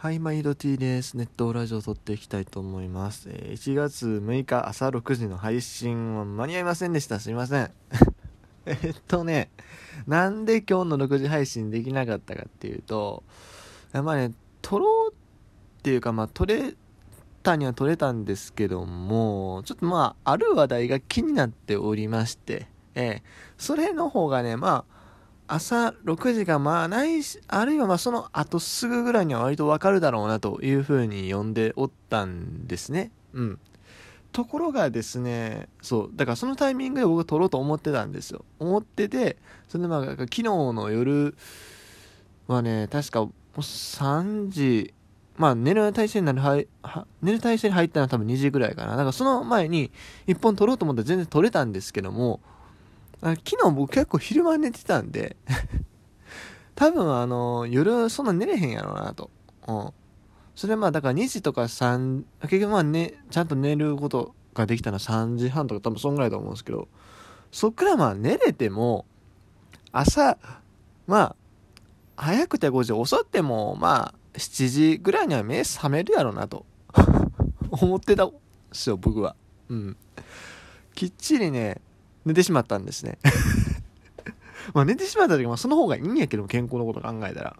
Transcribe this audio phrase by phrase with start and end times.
[0.00, 1.16] はい、毎度 T です。
[1.16, 3.28] ネットラジオを撮っていきたいと思います。
[3.30, 7.18] えー、1月6日朝6時の配信は間に合いませんでした。
[7.18, 7.72] すいません。
[8.64, 9.50] えっとね、
[10.06, 13.24] なんで今日の6時配信できなかったかっていうと、
[13.92, 16.76] まあね、撮ろうっていうか、まあ撮れ
[17.42, 23.22] たには撮れたんですけども、ちょっとまあ、ある話題が気になっておりまして、えー、
[23.58, 24.97] それの方がね、まあ、
[25.48, 33.10] 朝6時がまあないし、あるいはまあその後すぐぐらいには割とわかるだろうなというふうに呼んでおったんですね。
[33.32, 33.58] うん。
[34.30, 38.44] ところがですね、そう、だからそのタイミングで僕撮ろうと思ってたんですよ。
[38.58, 41.34] 思ってて、それでまあ昨日の夜
[42.46, 44.92] はね、確かもう3時、
[45.38, 48.90] まあ寝る体制になる、は寝る体制に入ったのは多分2時ぐらいかな。
[48.92, 49.90] だからその前に
[50.26, 52.40] 1本撮ろうと思ったら全然撮れたんですけども、
[53.22, 55.36] あ昨日僕結構昼間寝てたんで
[56.78, 59.30] 多分あの、夜そんな寝れへんやろうなと。
[59.66, 59.90] うん。
[60.54, 66.86] それまあだから2時とか3、結局まあね、ちゃんと寝ることができたのは3時半とか多分そんぐらいだと思うんですけど、
[67.50, 69.06] そっからまあ寝れても、
[69.90, 70.38] 朝、
[71.08, 71.34] ま
[72.16, 76.64] あ、早くて5時、遅ってもまあ、7時ぐらいには目覚めるやろうなと
[77.70, 78.36] 思ってたんで
[78.72, 79.34] すよ、僕は。
[79.68, 79.96] うん。
[80.94, 81.80] きっちりね、
[82.28, 83.18] 寝てしまったんですね。
[84.74, 87.56] まあ寝てしまった時はその方がいいんやけど健康のこと考えたら。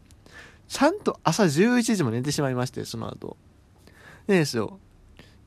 [0.69, 3.37] ちゃんと朝11時も寝てしまいましてその後。
[4.27, 4.79] でですよ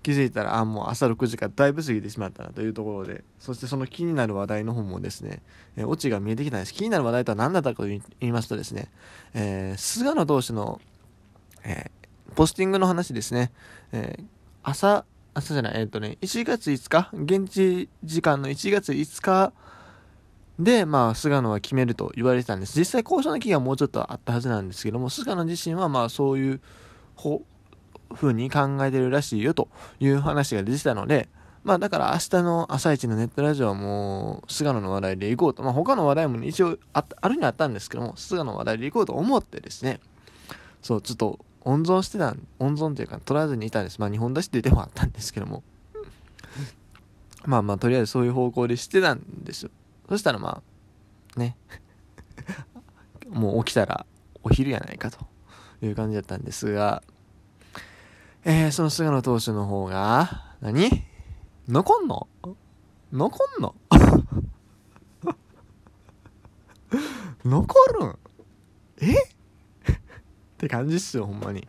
[0.01, 3.23] 気づいたらあもう朝6時からだいぶ過ぎてしまったなというところで。
[3.39, 5.43] そしてその気になる話題の方もですね、
[5.77, 6.73] え、オチが見えてきたんです。
[6.73, 8.89] 気になる話題とは何だったかと言いますとですね、
[9.35, 10.81] えー、菅野投手の、
[11.63, 13.51] えー、ポスティングの話ですね、
[13.91, 14.25] えー、
[14.63, 19.53] 朝朝じゃない、えっ、ー、とね、1月5日、現地時間の1月5日
[20.59, 22.77] で、まあ、菅野は決めると言われてたんです。
[22.77, 26.61] 実際交渉の期限はもうちょっとあったはずなんですけども、菅野自身はまあ、そういう
[28.13, 31.29] ふうに考えてるらしいよという話が出てたので、
[31.63, 35.61] まあだから明日の朝一のネットラジオはもう菅野の話題で行こうと。
[35.63, 39.99] まあ他の話題も一応ああるにはあったんですけども、菅野の話題で行こうと思ってですね、
[40.81, 43.99] そう、ちょっと温存してた温存というか取らずにいたんです。
[43.99, 45.63] まあ日本出しっていう手もあったんですけども。
[47.45, 49.71] まあまあとりあえずそういう方向でしてたんですよ。
[50.09, 50.61] そしたらま
[51.35, 51.55] あね。
[53.29, 54.05] もう起きたら
[54.43, 55.19] お昼やないかと
[55.81, 57.03] いう感じだったんですが。
[58.43, 60.89] えー、その菅野投手の方が何？
[61.67, 62.27] 残んの？
[63.11, 63.75] 残んの？
[67.45, 68.17] 残るん？
[69.01, 69.13] え？
[70.61, 71.67] って感じっすよ、ほんまに。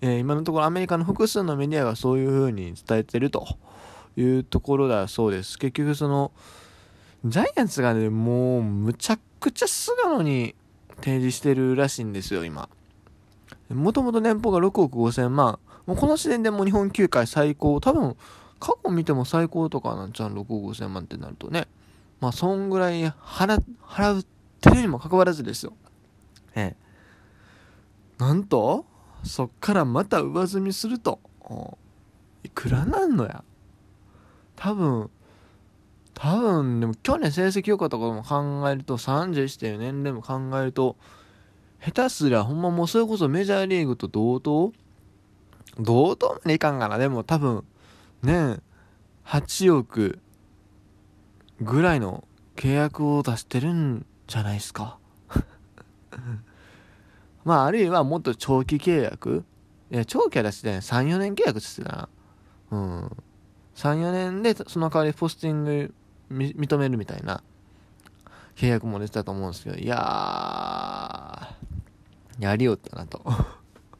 [0.00, 3.44] えー、今のところアメリカの複数のメディアがそういう風に伝えてると
[4.16, 5.58] いうところだそうです。
[5.58, 6.30] 結局その、
[7.24, 10.54] ジャイアンツがね、もうむちゃくちゃ菅野に
[10.96, 12.68] 提示してるらしいんですよ、今。
[13.68, 15.58] もともと年俸が6億5千万。
[15.86, 17.80] もうこの時点でもう日本球界最高。
[17.80, 18.16] 多分、
[18.60, 21.66] 過去見ても最高とかなんちゃう？6億5千万ってなるとね。
[22.20, 24.24] まあ、そんぐらい払、払っ
[24.60, 25.72] てるにもかかわらずですよ。
[26.54, 26.85] ええ。
[28.18, 28.86] なんと
[29.22, 31.20] そっからまた上積みすると。
[32.42, 33.44] いくらなんのや？
[34.54, 35.10] 多分
[36.14, 40.96] 多分でも去年成績良かったことも考えると31っていう年齢も考えると
[41.84, 44.72] 下手すりゃほんまもうそれこそメジャーリーグと同等？
[45.78, 46.98] 同等までいかんかな。
[46.98, 47.64] でも多分
[48.22, 48.62] 年
[49.26, 50.20] 8億
[51.60, 54.98] ぐらいの契約を出してるんじゃないですか。
[57.46, 59.44] まあ、あるいはもっと長期契約
[59.92, 60.80] いや、長期は出してない。
[60.80, 62.08] 3、4年契約してたな。
[62.72, 63.06] うん。
[63.76, 65.94] 3、4年で、その代わりポスティング
[66.28, 67.44] 認めるみたいな
[68.56, 73.22] 契約も出てたと思うんですけど、いやー、やりよったなと。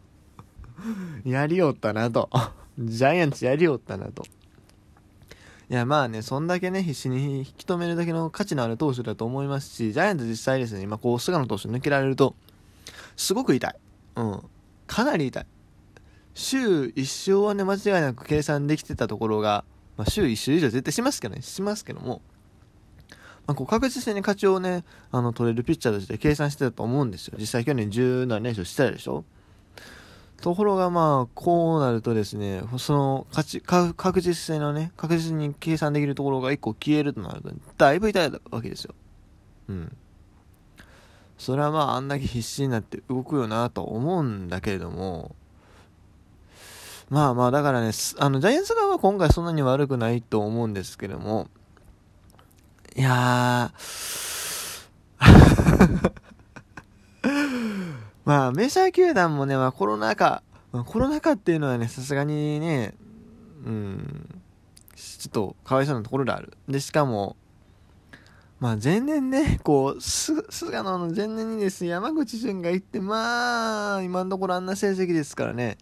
[1.24, 2.28] やりよったなと。
[2.80, 4.24] ジャイアンツやりよったなと。
[5.70, 12.34] いや、まあね、そんだけね、必死に引き止めるだけの価値のある投手だと思いますし、ジャイアンツ実際ですね、今こう、菅野投手抜けられると、
[13.16, 13.76] すごく痛い。
[14.16, 14.42] うん。
[14.86, 15.46] かなり痛い。
[16.34, 19.64] 週1勝はね、間違いなく計算できてたところが、
[19.96, 22.20] まあ、週1勝以上絶対しますけどね、しますけども、
[23.46, 27.36] まあ、こう確実に勝ちをね、あの、取れるピッチャーとして計算してたと思うんですよ。
[27.38, 29.24] 実際去年17連勝してたでしょ
[30.42, 38.94] ところがまあ、こうなるとですね、その勝ち、確実性のね、確実に計算できるところが1個消えるとなると、だいぶ痛いわけですよ。
[39.68, 39.96] うん。
[41.38, 45.34] それはまああんだけ必死になって動くよなと思うんだけれども、
[47.08, 51.48] まあまあだからね、あのジャイアンツ側は今回そんなに悪くないと思うんですけども、
[52.96, 54.86] いやー、
[58.24, 60.42] まあ、メジャー球団もね、まあ、コロナ禍、
[60.86, 62.94] コロナ禍っていうのはね、さすがにね、
[63.64, 64.42] うん、
[64.96, 66.56] ちょっとかわいそうなところである。
[66.68, 67.36] で、しかも、
[68.58, 75.76] まあ前年ね、こう、す菅野の前年にですね、山口淳が行って、まあ、今のところあんな成績ですからね、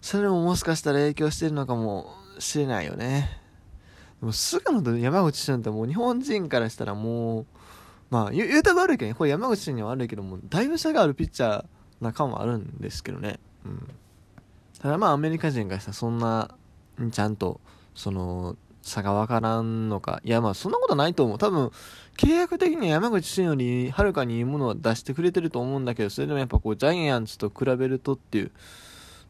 [0.00, 3.38] それももしかしたら影響してるのかもしれないよね。
[4.20, 7.46] でも菅野と山口俊ってもう日本人からしたらもう、
[8.10, 11.64] まあ言うたら悪いけどね、これ山口俊には悪いけども、だいぶ差があるピッチャー
[12.00, 13.38] 仲もあるんですけどね。
[13.66, 13.86] うん。
[14.80, 16.54] ただまあアメリカ人がしたらそんな、
[17.10, 17.60] ちゃんと、
[17.94, 20.20] その、差が分からんのか。
[20.24, 21.38] いや、まあ、そんなことないと思う。
[21.38, 21.70] 多分、
[22.16, 28.50] 契約的には山口俊よりはるかにいいものを出してくれてると思うんだけど、それでもやっぱこう、ジャイアンツと比べるとっていう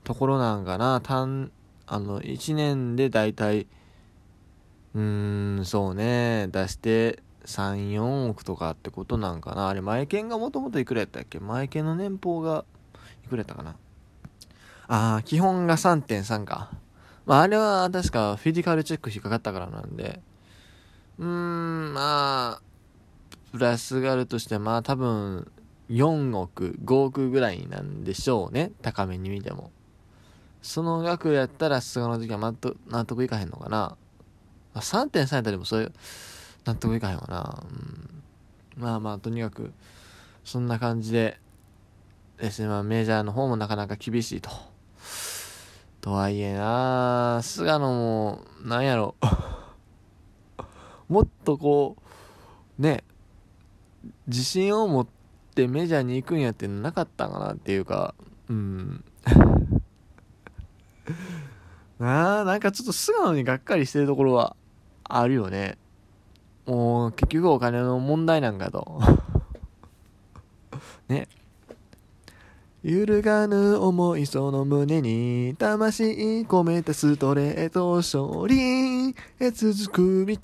[0.05, 1.01] ところなんかな。
[1.03, 1.51] 単、
[1.87, 3.67] あの、1年でだいたい、
[4.95, 9.69] うーん、そうね、出して3、4億とかってことなんかな。
[9.69, 11.41] あれ、前券がもともといくらやったっけ？
[11.41, 12.65] 前券の年俸が
[13.25, 13.77] いくらやったかな？
[14.87, 16.71] ああ、基本が3.3か。
[17.29, 20.23] まあ、あれは確かフィジカルチェック引っかかったからなんで、
[21.19, 22.63] うーん、まあ、
[23.53, 25.53] プラスがあるとして、まあ多分、
[25.91, 28.73] 4億、5億ぐらいなんでしょうね。
[28.81, 29.71] 高めに見ても。
[30.63, 33.97] その額やったら、菅の時は納得いかへんのかな。
[34.73, 35.93] まあ、3.3やったらでもそれ、
[36.65, 37.63] 納得いかへんわな。
[38.77, 39.75] うん、まあまあ、とにかく、
[40.47, 41.39] そんな感じで、
[42.39, 44.68] ですね、まあメジャーの方もなかなか厳しいと。
[46.01, 49.15] とはいえな菅野も、なんやろ。
[51.09, 51.97] もっとこ
[52.79, 53.03] う、ね、
[54.27, 55.07] 自信を持っ
[55.55, 58.15] てメジャーに行くんやってなかったかなっていうか、
[58.49, 59.05] うん。
[61.99, 64.55] なあ、なんかちょっと菅野にがっかりしてるところは
[65.05, 65.79] あるよね。
[66.67, 69.01] もう結局お金の問題なんかと。
[71.09, 71.29] ね。
[72.85, 76.05] 揺るがぬ思いその胸に魂
[76.43, 79.09] 込めたストレート勝利
[79.41, 80.37] へ続く道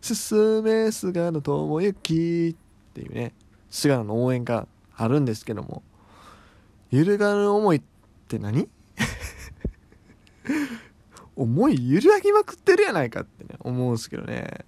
[0.00, 2.54] 進め菅野智之っ
[2.94, 3.32] ていうね
[3.70, 5.82] 菅野の応援があるんですけども。
[6.90, 7.82] 揺るがぬ思いっ
[8.28, 8.68] て何？
[11.36, 14.64] 思い揺らぎまくってるやないかってね思うんですけどね。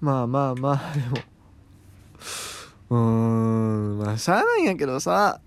[0.00, 1.16] まあまあまあでも。
[2.88, 2.98] うー
[3.94, 5.40] んまあしゃあないんやけどさ。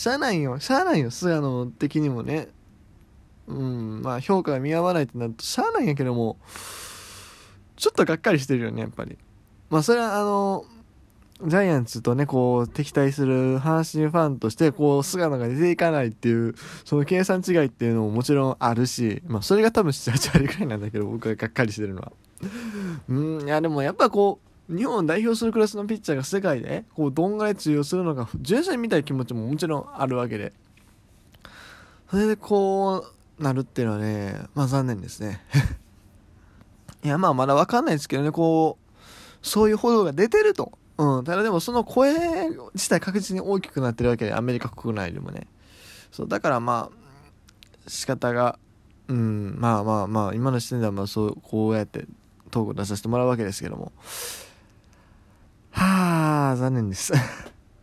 [0.00, 0.58] しゃあないよ。
[0.58, 1.10] しゃあないよ。
[1.10, 2.48] 菅野的にもね。
[3.46, 4.00] うん。
[4.00, 6.38] まあ評価が見合わないってなるとしゃあないんやけども
[7.76, 9.18] ちょっとがっかりしてるよねやっぱり。
[9.68, 10.64] まあそれはあの
[11.42, 16.54] ジャイアンツとね、こう、敵対する阪神ファンとして、こう、菅野が出ていかないっていう、
[16.84, 22.12] その計算違いっていうのももちろんあるし、まあ、それが多分7、8割くらいなんだけど、僕ががっかりしてるのは。
[23.08, 30.52] うん、いや、でもやっぱこう、日本を代表するクラスのピッチャーが世界でこうどんぐらい通用するのか純粋に見たい気持ちももちろんあるわけで。
[32.10, 33.06] それでこ
[33.38, 35.40] うなるっていうのはねまあ残念ですね。
[37.04, 40.72] いやまあまだ分かんないですけどねこうそういう報道が出てると。
[40.98, 42.14] うんただでもその声
[42.74, 45.46] 自体確実に大きくなってるわけでアメリカ国内でもね。
[46.12, 48.58] そうだからまあ仕方が
[49.08, 52.06] うんまあまあまあ今の時点ではまあそうこうやって
[52.50, 53.92] トーク出させてもらうわけですけども。
[55.70, 57.12] はあ、残念です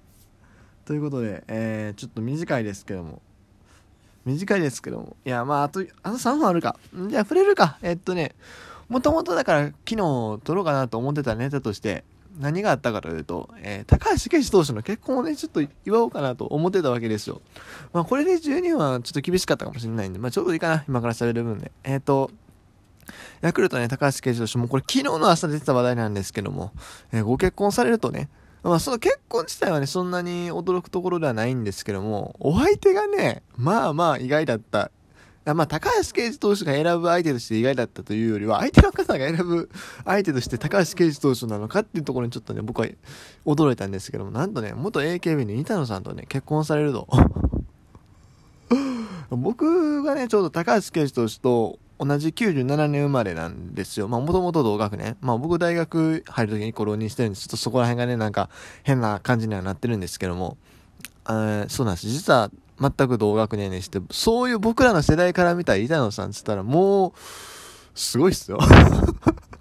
[0.85, 3.21] ということで、えー、ちょっと短いですけども。
[4.25, 5.15] 短いですけども。
[5.25, 6.77] いや、まあ、あと、あと3分あるか。
[7.09, 7.77] じゃあ、触れるか。
[7.81, 8.35] えっとね、
[8.89, 9.95] もともとだから、昨日
[10.43, 12.03] 撮ろうかなと思ってたネタとして、
[12.39, 17.41] 何があったかというと、えー、高橋奎二投手の結婚をね、ちょっと祝おうかなと思ってたわけですよ。
[17.93, 21.71] まあ、これで12分はちょっと厳しかったかもしれないんで、まあ、ちょうどいいかな、今から喋る分で。
[21.83, 22.31] えっ、と、
[23.41, 26.71] ヤクルトね、高橋奎二投手も、これ昨日の朝出てた話題なんですけども、
[27.11, 28.29] えー、ご結婚されるとね、
[28.63, 34.91] まあその結婚自体はね、そんなに驚くところではないんですけども、お相手がね、まあまあ意外だった。
[35.53, 39.69] まあ、高橋奎二投手が選ぶ相手として意外だったというよりは、相手の方が選ぶ
[40.03, 42.87] 相手として高橋奎二投手なのかっていうところにちょっとね、僕は
[43.45, 47.07] 驚いたんですけども、なんとね、元 AKB の板野さんとね、結婚されると。
[49.29, 54.07] 僕がね、ちょうど高橋奎二投手と同じ97年生まれなんですよ。
[54.07, 55.17] まあ、もともと同学年。
[55.21, 58.49] まあ、僕大学入る時に浪人してるんで、ちょっとそこら辺がね、なんか
[58.83, 60.57] 変な感じにはなってるんですけども、
[61.29, 62.07] えそうなんです。
[62.07, 67.13] 実は全く同学年にして、そういう僕らの世代から見た板野さんって言ったら、もう、
[67.95, 68.59] すごいっすよ。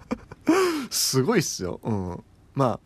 [0.91, 1.79] すごいっすよ。
[1.83, 2.23] うん。
[2.53, 2.79] まあ、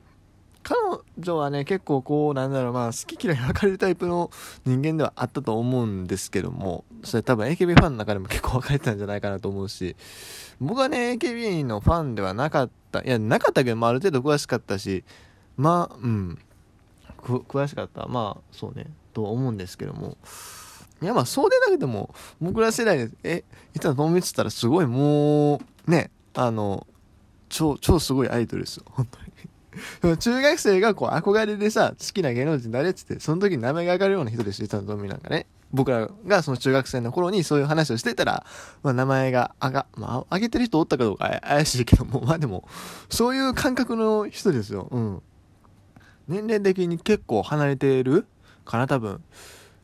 [1.18, 4.32] 女はね、結構こう、なんだろう、まあ、好き嫌い分かれるタイプの
[4.66, 9.96] 人間ではあったと思うんですけども、それ多分 AKB ファンの中でも結構分かれてたんじゃないかなと思うし、
[10.60, 15.04] 僕はね、AKB のファンではなかった、いや、なかったけど、まあ、ある程度詳しかったし、
[15.58, 16.40] まあ、うん、
[17.20, 18.08] 詳しかった。
[18.08, 18.88] まあ、そうね。
[19.12, 20.18] と思うんですけども
[21.02, 23.44] いやまあそうでなくても僕ら世代でえ
[23.76, 25.58] いたら友達ったらすごいも
[25.88, 26.86] うねあの
[27.50, 29.26] 超超すごいアイドルですよ本当に
[30.20, 38.46] 中学生がこう憧れでさ好きな芸能人誰っつってその時に名前が上がるような人でしょ板野友美なんかね僕らがその中学生の頃にそういう話をしてたら、
[38.84, 42.68] まあ、名前があが、まあ、上げてる人おったかどうか怪しいけども、まあでも、
[43.10, 44.90] そういう感覚の人ですよ。
[44.92, 45.22] うん。
[46.28, 48.26] 年齢的に結構離れてる
[48.66, 49.22] かな、多分。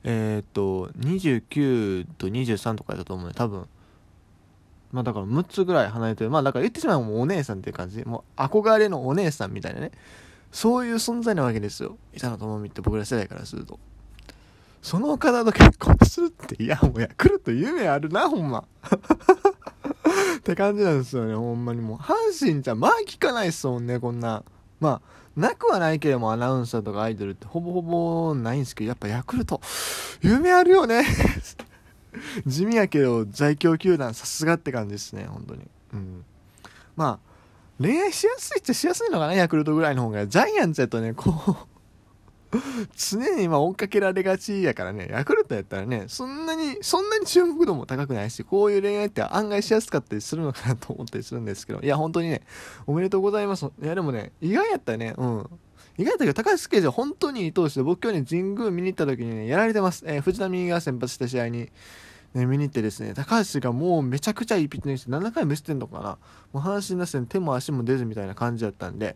[0.03, 3.67] えー、っと、29と23とかやったと思うね、多分。
[4.97, 6.31] まあだから6つぐらい離れてる。
[6.31, 8.03] まあだから言ってしまえばもうお姉さんっていう感じ。
[8.03, 9.91] もう憧れのお姉さんみたいなね。
[10.51, 11.99] そういう存在なわけですよ。
[12.15, 13.77] 板野友美って僕ら世代からすると。
[14.81, 18.63] その方と結婚するって、いや、もうヤクルト夢あるな、ほんま。
[20.37, 21.97] って感じなんですよね、ほんまにもう。
[21.97, 24.43] 阪神じゃ、まあ聞かないっすもんね、こんな。
[24.79, 25.01] まあ、
[25.39, 29.61] なくはないけれども、アナウンサーとかアイドルってほぼほぼないんですけど、やっぱヤクルト、
[30.21, 31.05] 夢あるよね。
[32.45, 35.61] 地味やけど、在京球団さすがって感じですね、本当に。
[35.93, 36.25] うん。
[36.95, 40.27] まあ、恋愛しやすいっちゃしやすいのかな、ヤクルトぐらいの方が。
[40.27, 41.77] ジャイアンツやとね、こう
[42.95, 52.41] 常にま追っかけられがちやからね、ヤクルトやったらね、そんなに、そんなに注目度も高くないし、こういう恋愛って案外しやすかったりするのかなと思ったりするんですけど、いや、本当にね、
[52.85, 53.65] おめでとうございます。
[53.65, 55.49] いや、でもね、意外やったらね、うん。
[55.97, 60.03] 意外だけど、高橋奎二は本当にいい投手で、僕今日ね、神宮見に行った時にね、やられてます。
[60.05, 61.69] えー、藤波が先発した試合に、
[62.33, 66.17] ね、見に行ってですね、高橋がもうめちゃくちゃいいピッチングして、7回無失点とかな、
[66.53, 69.15] もう阪神打線手も足も出ずみたいな感じだったんで、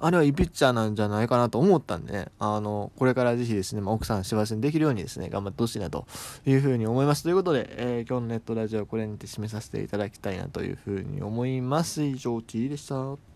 [0.00, 6.06] あれはいいピッチャーなんじゃないかなと思ったんでね、あの、これからぜひですね、まあ、奥さん幸せにできるようにですね、頑張ってほしいなと
[6.46, 7.24] いうふうに思います。
[7.24, 12.02] ということで、えー、今日のネットラジオこれにて締めさせていただきたいなというふうに思います。
[12.02, 13.27] 以上、T でした。